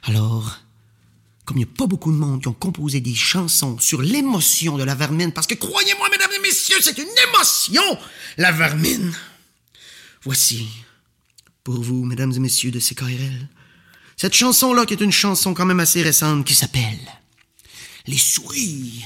Alors, 0.04 0.60
comme 1.46 1.58
il 1.58 1.62
n'y 1.62 1.72
a 1.72 1.76
pas 1.78 1.88
beaucoup 1.88 2.12
de 2.12 2.18
monde 2.18 2.42
qui 2.42 2.48
ont 2.48 2.54
composé 2.54 3.02
des 3.02 3.16
chansons 3.16 3.80
sur 3.80 4.02
l'émotion 4.02 4.78
de 4.78 4.84
la 4.84 4.96
vermine, 4.96 5.32
parce 5.32 5.48
que 5.48 5.56
croyez-moi, 5.56 6.08
mesdames 6.12 6.30
et 6.38 6.42
messieurs, 6.42 6.78
c'est 6.82 6.98
une 6.98 7.08
émotion, 7.30 7.82
la 8.38 8.52
vermine. 8.52 9.12
Voici, 10.24 10.68
pour 11.64 11.82
vous, 11.82 12.06
mesdames 12.06 12.34
et 12.34 12.40
messieurs 12.40 12.72
de 12.72 12.80
CKRL, 12.80 13.48
cette 14.16 14.34
chanson-là, 14.34 14.86
qui 14.86 14.94
est 14.94 15.02
une 15.02 15.12
chanson 15.12 15.54
quand 15.54 15.66
même 15.66 15.80
assez 15.80 16.02
récente, 16.02 16.46
qui 16.46 16.54
s'appelle 16.54 17.00
Les 18.06 18.18
souris. 18.18 19.04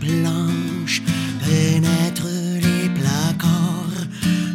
Planches, 0.00 1.02
pénètre 1.44 2.26
les 2.62 2.88
placards. 2.88 4.06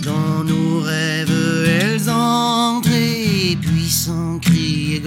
Dans 0.03 0.43
nos 0.43 0.81
rêves, 0.81 1.67
elles 1.67 2.09
entrent 2.09 2.89
et 2.91 3.57
puis 3.61 3.89
sans 3.89 4.39
cri 4.39 5.01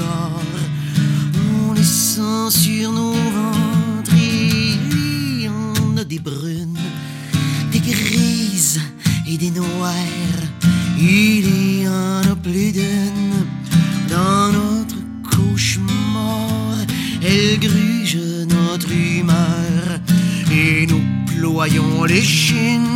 on 1.69 1.73
les 1.73 1.83
sent 1.83 2.51
sur 2.51 2.93
nos 2.93 3.13
ventres. 3.13 4.15
Y 4.15 5.49
en 5.49 5.97
a 5.97 6.05
des 6.05 6.19
brunes, 6.19 6.79
des 7.71 7.81
grises 7.81 8.81
et 9.27 9.37
des 9.37 9.51
noires. 9.51 10.43
Il 10.99 11.83
y 11.83 11.89
en 11.89 12.23
a 12.31 12.37
plus 12.37 12.73
d'une 12.73 13.02
ployons 21.63 22.05
les 22.07 22.23
chines 22.23 22.92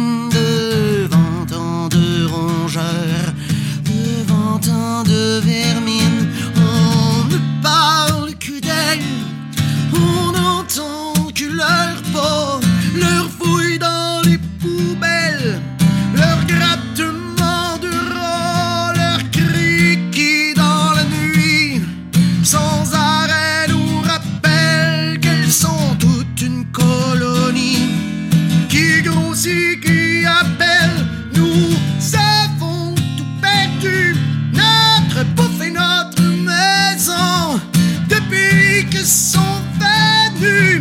you. 40.46 40.75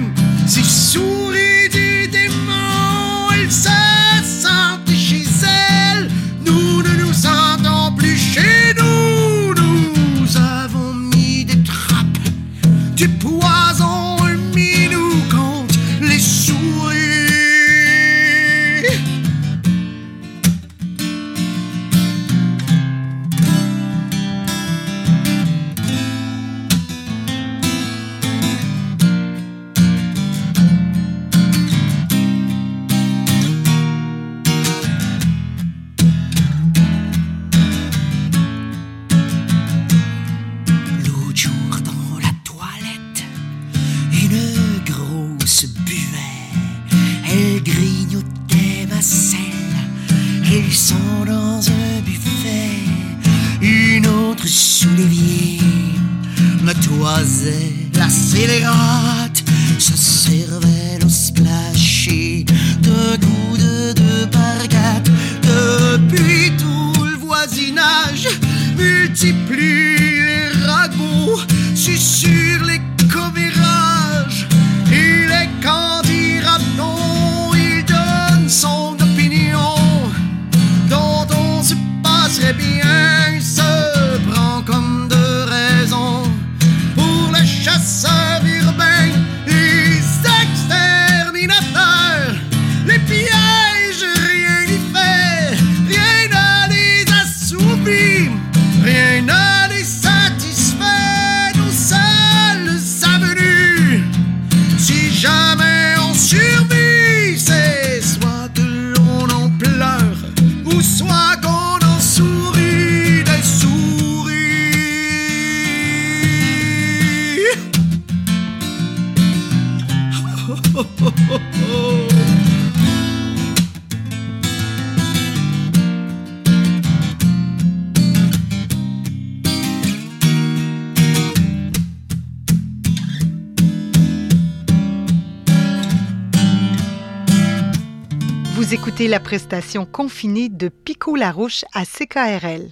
La 139.08 139.20
prestation 139.20 139.86
confinée 139.86 140.50
de 140.50 140.68
Pico 140.68 141.15
Larouche 141.15 141.63
à 141.74 141.86
CKRL. 141.86 142.72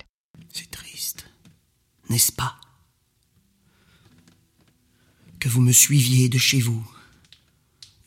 C'est 0.51 0.71
triste, 0.71 1.29
n'est-ce 2.09 2.31
pas? 2.31 2.59
Que 5.39 5.47
vous 5.47 5.61
me 5.61 5.71
suiviez 5.71 6.29
de 6.29 6.39
chez 6.39 6.59
vous, 6.59 6.83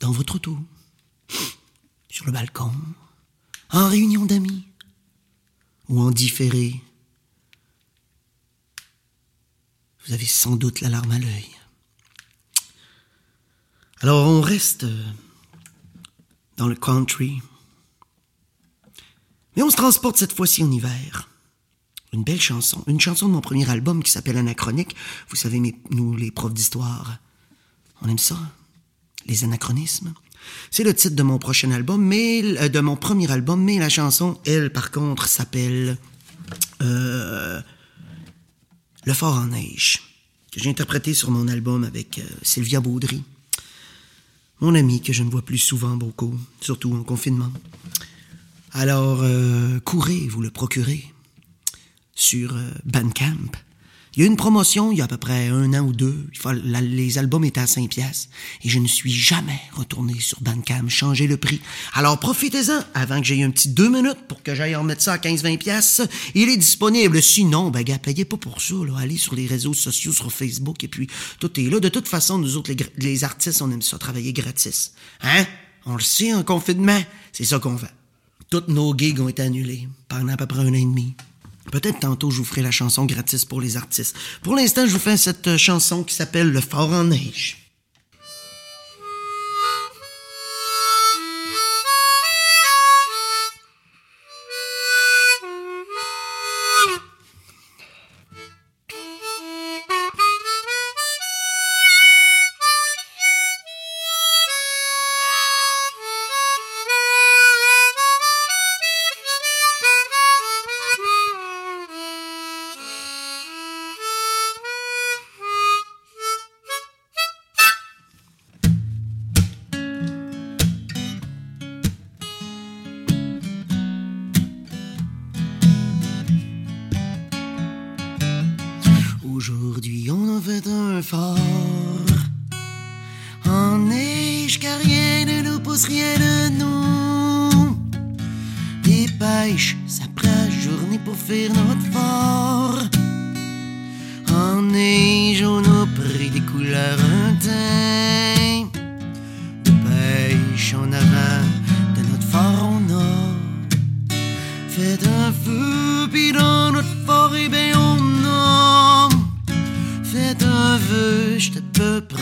dans 0.01 0.11
votre 0.11 0.35
auto, 0.35 0.59
sur 2.11 2.27
le 2.27 2.33
balcon, 2.33 2.73
en 3.71 3.89
réunion 3.89 4.27
d'amis, 4.27 4.67
ou 5.89 6.01
en 6.01 6.11
différé. 6.11 6.83
Vous 10.05 10.15
avez 10.15 10.27
sans 10.27 10.57
doute 10.57 10.81
la 10.81 10.89
larme 10.89 11.13
à 11.13 11.19
l'œil. 11.21 11.51
Alors 14.01 14.27
on 14.27 14.41
reste 14.41 14.85
dans 16.57 16.67
le 16.67 16.75
country, 16.75 17.41
mais 19.57 19.63
on 19.63 19.71
se 19.71 19.77
transporte 19.77 20.19
cette 20.19 20.33
fois-ci 20.33 20.63
en 20.63 20.71
hiver. 20.71 21.29
Une 22.13 22.23
belle 22.23 22.41
chanson, 22.41 22.85
une 22.87 23.01
chanson 23.01 23.27
de 23.27 23.33
mon 23.33 23.41
premier 23.41 23.69
album 23.69 24.03
qui 24.03 24.11
s'appelle 24.11 24.37
Anachronique. 24.37 24.95
Vous 25.29 25.37
savez, 25.37 25.61
nous, 25.91 26.17
les 26.17 26.31
profs 26.31 26.55
d'histoire, 26.55 27.19
on 28.03 28.09
aime 28.09 28.19
ça, 28.19 28.39
les 29.27 29.45
anachronismes. 29.45 30.13
C'est 30.71 30.85
le 30.85 30.95
titre 30.95 31.17
de 31.17 31.23
mon 31.23 31.39
prochain 31.39 31.71
album, 31.73 32.03
mais 32.05 32.43
euh, 32.43 32.69
de 32.69 32.81
mon 32.81 32.97
premier 32.97 33.31
album, 33.31 33.63
mais 33.63 33.79
la 33.79 33.89
chanson, 33.89 34.39
elle, 34.47 34.71
par 34.71 34.91
contre, 34.91 35.27
s'appelle 35.27 35.99
euh, 36.83 37.61
Le 39.05 39.13
Fort 39.13 39.35
en 39.35 39.47
neige, 39.47 40.03
que 40.53 40.61
j'ai 40.61 40.71
interprété 40.71 41.15
sur 41.15 41.31
mon 41.31 41.49
album 41.49 41.85
avec 41.85 42.19
euh, 42.19 42.23
Sylvia 42.43 42.81
Baudry, 42.81 43.25
mon 44.61 44.75
amie 44.75 45.03
que 45.03 45.13
je 45.13 45.23
ne 45.23 45.31
vois 45.31 45.43
plus 45.43 45.59
souvent 45.59 45.97
beaucoup, 45.97 46.39
surtout 46.61 46.95
en 46.95 47.03
confinement. 47.03 47.51
Alors, 48.79 49.21
euh, 49.23 49.81
courez, 49.81 50.29
vous 50.29 50.43
le 50.43 50.51
procurez 50.51 51.03
sur 52.15 52.55
euh, 52.55 52.71
Bandcamp. 52.85 53.51
Il 54.15 54.21
y 54.21 54.23
a 54.23 54.27
une 54.27 54.37
promotion 54.37 54.93
il 54.93 54.99
y 54.99 55.01
a 55.01 55.05
à 55.05 55.09
peu 55.09 55.17
près 55.17 55.49
un 55.49 55.73
an 55.73 55.81
ou 55.81 55.95
deux. 55.95 56.27
Les 56.83 57.17
albums 57.17 57.45
étaient 57.47 57.61
à 57.61 57.67
5 57.67 57.89
piastres. 57.89 58.29
Et 58.65 58.69
je 58.69 58.79
ne 58.79 58.87
suis 58.87 59.15
jamais 59.15 59.59
retourné 59.73 60.21
sur 60.21 60.43
Bandcamp 60.43 60.91
changer 60.91 61.27
le 61.27 61.39
prix. 61.39 61.63
Alors 61.95 62.21
profitez-en 62.21 62.83
avant 62.93 63.21
que 63.21 63.27
j'aie 63.27 63.43
un 63.43 63.51
petit 63.51 63.71
deux 63.71 63.89
minutes 63.89 64.29
pour 64.29 64.43
que 64.43 64.55
j'aille 64.55 64.77
en 64.77 64.85
mettre 64.85 65.01
ça 65.01 65.15
à 65.15 65.17
15-20 65.17 65.57
piastres. 65.57 66.03
Il 66.35 66.51
est 66.51 66.59
disponible. 66.59 67.23
Sinon, 67.23 67.71
ben 67.71 67.83
gars, 67.83 67.99
payez 67.99 68.27
pas 68.27 68.37
pour 68.37 68.61
ça. 68.61 68.75
Allez 68.99 69.17
sur 69.17 69.35
les 69.35 69.47
réseaux 69.47 69.75
sociaux, 69.75 70.13
sur 70.13 70.31
Facebook, 70.31 70.85
et 70.85 70.89
puis 70.89 71.09
tout 71.41 71.59
est 71.59 71.71
là. 71.71 71.81
De 71.81 71.89
toute 71.89 72.09
façon, 72.09 72.37
nous 72.37 72.59
autres, 72.59 72.73
les 72.99 73.25
artistes, 73.25 73.63
on 73.63 73.71
aime 73.71 73.81
ça 73.81 73.97
travailler 73.97 74.35
gratis. 74.35 74.93
Hein? 75.23 75.47
On 75.87 75.95
le 75.95 76.03
sait, 76.03 76.35
en 76.35 76.43
confinement, 76.43 77.03
c'est 77.33 77.45
ça 77.45 77.59
qu'on 77.59 77.79
fait. 77.79 77.93
Toutes 78.51 78.69
nos 78.69 78.97
gigs 78.97 79.21
ont 79.21 79.29
été 79.29 79.43
annulés 79.43 79.89
pendant 80.09 80.33
à 80.33 80.37
peu 80.37 80.47
près 80.47 80.61
un 80.61 80.69
an 80.69 80.75
et 80.75 80.83
demi. 80.83 81.15
Peut-être 81.73 82.01
tantôt 82.01 82.31
je 82.31 82.39
vous 82.39 82.45
ferai 82.45 82.63
la 82.63 82.71
chanson 82.71 83.05
gratis 83.05 83.45
pour 83.45 83.61
les 83.61 83.77
artistes. 83.77 84.17
Pour 84.43 84.55
l'instant, 84.55 84.87
je 84.87 84.93
vous 84.93 84.99
fais 84.99 85.17
cette 85.17 85.57
chanson 85.57 86.05
qui 86.05 86.15
s'appelle 86.15 86.51
Le 86.51 86.61
Fort 86.61 86.93
en 86.93 87.05
neige. 87.05 87.66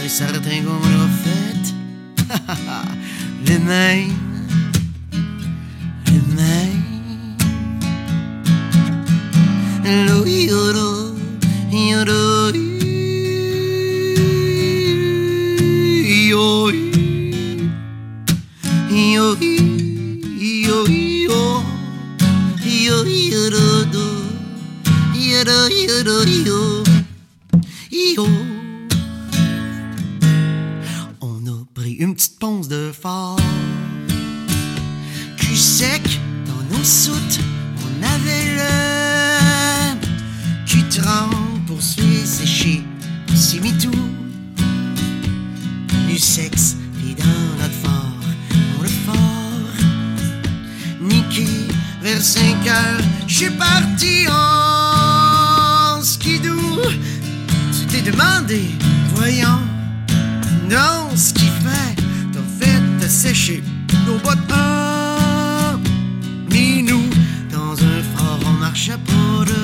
À 0.05 0.07
peu 0.07 0.11
près 0.11 0.19
certain 0.19 0.63
qu'on 0.63 0.83
fait. 1.25 1.75
le 3.47 3.59
même, 3.59 4.09
le 4.09 4.24
demandé, 58.05 58.71
voyons, 59.15 59.61
non, 60.69 61.17
ce 61.17 61.33
qu'il 61.33 61.49
fait, 61.49 62.03
t'as 62.33 62.67
fait 62.67 62.81
te 63.01 63.09
sécher 63.09 63.63
nos 64.07 64.19
bottes. 64.19 64.39
Ah, 64.51 65.77
mais 66.51 66.83
nous, 66.83 67.09
dans 67.51 67.73
un 67.73 68.03
fort, 68.15 68.41
on 68.47 68.53
marchait 68.61 68.93
pas 68.93 69.45
de 69.45 69.64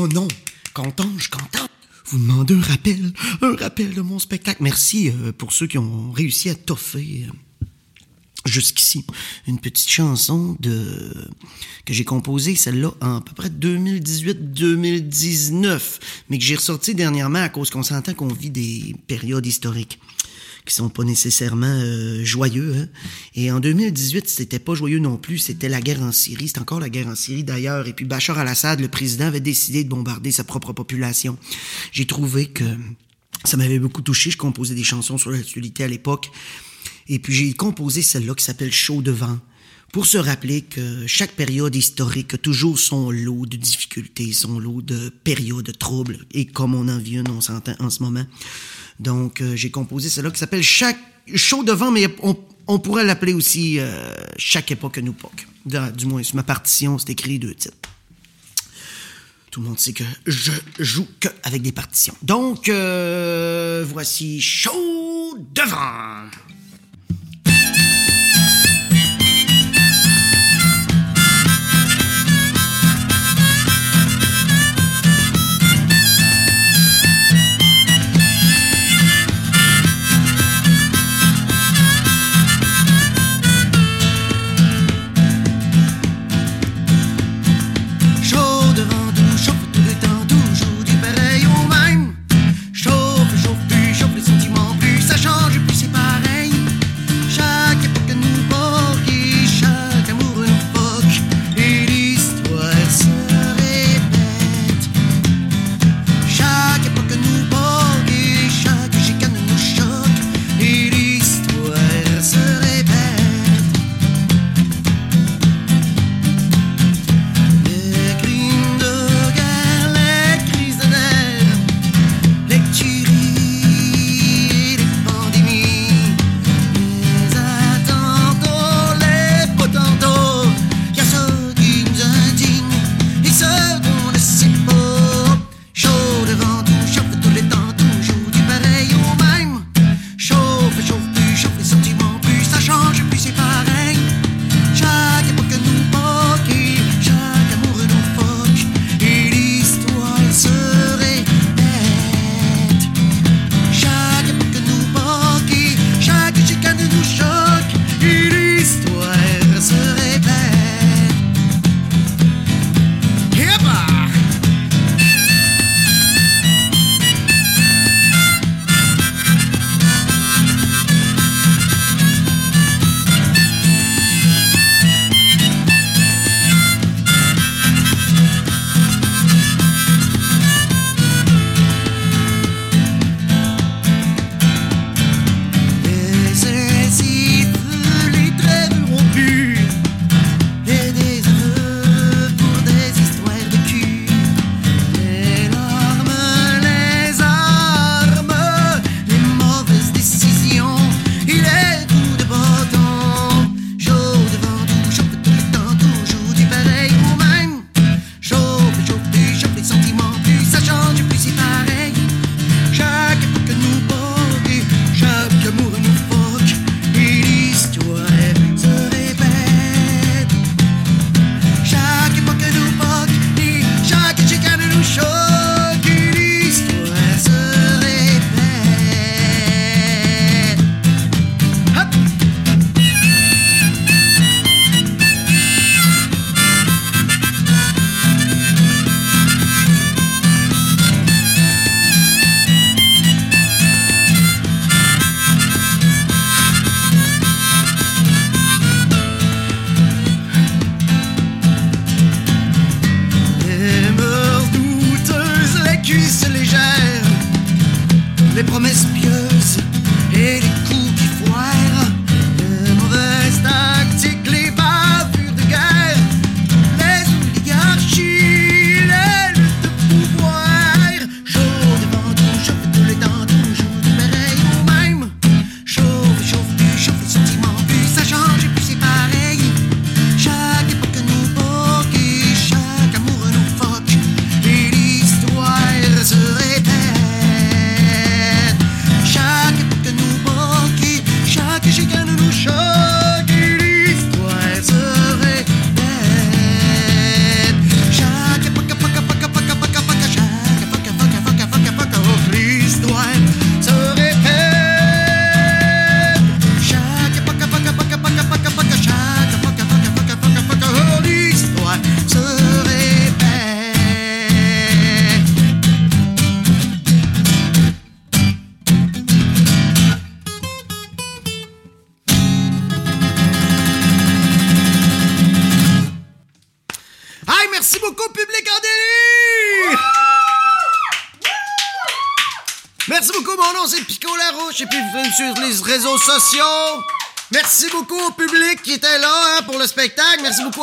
Oh 0.00 0.06
non, 0.06 0.28
Cantange, 0.74 1.28
Cantange. 1.28 1.66
Vous 2.06 2.18
demandez 2.18 2.54
un 2.54 2.60
rappel, 2.60 3.12
un 3.42 3.56
rappel 3.56 3.94
de 3.94 4.00
mon 4.00 4.20
spectacle. 4.20 4.62
Merci 4.62 5.10
euh, 5.10 5.32
pour 5.32 5.52
ceux 5.52 5.66
qui 5.66 5.76
ont 5.76 6.12
réussi 6.12 6.48
à 6.50 6.54
toffer 6.54 7.26
euh, 7.26 7.32
jusqu'ici. 8.44 9.04
Une 9.48 9.58
petite 9.58 9.90
chanson 9.90 10.56
de 10.60 11.12
que 11.84 11.92
j'ai 11.92 12.04
composée, 12.04 12.54
celle-là, 12.54 12.92
en 13.00 13.16
à 13.16 13.20
peu 13.20 13.32
près 13.32 13.48
2018-2019, 13.48 15.80
mais 16.28 16.38
que 16.38 16.44
j'ai 16.44 16.54
ressorti 16.54 16.94
dernièrement 16.94 17.42
à 17.42 17.48
cause 17.48 17.70
qu'on 17.70 17.82
s'entend 17.82 18.14
qu'on 18.14 18.28
vit 18.28 18.50
des 18.50 18.94
périodes 19.08 19.46
historiques 19.46 19.98
qui 20.68 20.74
sont 20.74 20.88
pas 20.88 21.04
nécessairement 21.04 21.66
euh, 21.66 22.24
joyeux. 22.24 22.74
Hein? 22.76 22.88
Et 23.34 23.50
en 23.50 23.58
2018, 23.58 24.28
c'était 24.28 24.58
pas 24.58 24.74
joyeux 24.74 24.98
non 24.98 25.16
plus. 25.16 25.38
C'était 25.38 25.68
la 25.68 25.80
guerre 25.80 26.02
en 26.02 26.12
Syrie. 26.12 26.48
C'est 26.48 26.60
encore 26.60 26.78
la 26.78 26.90
guerre 26.90 27.08
en 27.08 27.14
Syrie 27.14 27.42
d'ailleurs. 27.42 27.88
Et 27.88 27.92
puis 27.92 28.04
Bachar 28.04 28.38
al-Assad, 28.38 28.80
le 28.80 28.88
président, 28.88 29.26
avait 29.26 29.40
décidé 29.40 29.82
de 29.82 29.88
bombarder 29.88 30.30
sa 30.30 30.44
propre 30.44 30.72
population. 30.72 31.38
J'ai 31.92 32.06
trouvé 32.06 32.46
que 32.46 32.64
ça 33.44 33.56
m'avait 33.56 33.78
beaucoup 33.78 34.02
touché. 34.02 34.30
Je 34.30 34.36
composais 34.36 34.74
des 34.74 34.84
chansons 34.84 35.18
sur 35.18 35.30
l'actualité 35.30 35.84
à 35.84 35.88
l'époque. 35.88 36.30
Et 37.08 37.18
puis 37.18 37.34
j'ai 37.34 37.52
composé 37.54 38.02
celle-là 38.02 38.34
qui 38.34 38.44
s'appelle 38.44 38.72
Chaud 38.72 39.00
de 39.00 39.10
vent 39.10 39.38
pour 39.92 40.04
se 40.04 40.18
rappeler 40.18 40.62
que 40.62 41.06
chaque 41.06 41.32
période 41.32 41.74
historique 41.74 42.34
a 42.34 42.38
toujours 42.38 42.78
son 42.78 43.10
lot 43.10 43.46
de 43.46 43.56
difficultés, 43.56 44.32
son 44.32 44.58
lot 44.58 44.82
de 44.82 45.08
périodes 45.24 45.64
de 45.64 45.72
troubles. 45.72 46.18
Et 46.32 46.44
comme 46.44 46.74
on 46.74 46.88
en 46.88 46.98
vit 46.98 47.16
une, 47.16 47.30
on 47.30 47.40
s'entend 47.40 47.74
en 47.78 47.88
ce 47.88 48.02
moment. 48.02 48.26
Donc, 49.00 49.40
euh, 49.40 49.54
j'ai 49.54 49.70
composé 49.70 50.08
celle-là 50.08 50.30
qui 50.30 50.38
s'appelle 50.38 50.62
Chaque 50.62 50.98
chaud 51.34 51.62
de 51.62 51.72
vent, 51.72 51.90
mais 51.90 52.06
on, 52.66 52.78
pourrait 52.78 53.04
l'appeler 53.04 53.32
aussi 53.32 53.78
euh, 53.78 54.14
Chaque 54.36 54.70
époque, 54.70 54.98
nous 54.98 55.12
époque. 55.12 55.46
Du 55.96 56.06
moins, 56.06 56.22
sur 56.22 56.36
ma 56.36 56.42
partition, 56.42 56.98
c'est 56.98 57.10
écrit 57.10 57.38
deux 57.38 57.54
titres. 57.54 57.76
Tout 59.50 59.60
le 59.60 59.68
monde 59.68 59.78
sait 59.78 59.92
que 59.92 60.04
je 60.26 60.52
joue 60.78 61.06
que 61.20 61.28
avec 61.42 61.62
des 61.62 61.72
partitions. 61.72 62.14
Donc, 62.22 62.68
euh, 62.68 63.84
voici 63.88 64.40
Chaud 64.40 65.38
de 65.38 65.62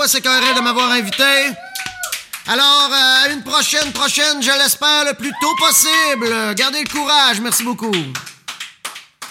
à 0.01 0.07
CKRL 0.07 0.55
de 0.55 0.61
m'avoir 0.61 0.91
invité. 0.91 1.23
Alors, 2.47 2.89
euh, 2.91 3.25
à 3.25 3.29
une 3.29 3.43
prochaine, 3.43 3.91
prochaine, 3.91 4.41
je 4.41 4.51
l'espère, 4.61 5.05
le 5.05 5.13
plus 5.13 5.31
tôt 5.41 5.55
possible. 5.57 6.53
Gardez 6.55 6.81
le 6.83 6.89
courage. 6.89 7.41
Merci 7.41 7.63
beaucoup. 7.63 7.95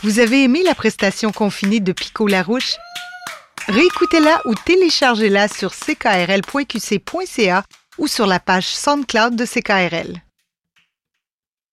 Vous 0.02 0.18
avez 0.18 0.42
aimé 0.42 0.62
la 0.64 0.74
prestation 0.74 1.30
confinée 1.32 1.80
de 1.80 1.92
Pico 1.92 2.26
Larouche? 2.26 2.74
Réécoutez-la 3.68 4.40
ou 4.46 4.54
téléchargez-la 4.54 5.48
sur 5.48 5.74
ckrl.qc.ca 5.74 7.64
ou 7.98 8.06
sur 8.06 8.26
la 8.26 8.40
page 8.40 8.66
SoundCloud 8.66 9.36
de 9.36 9.46
CKRL. 9.46 10.24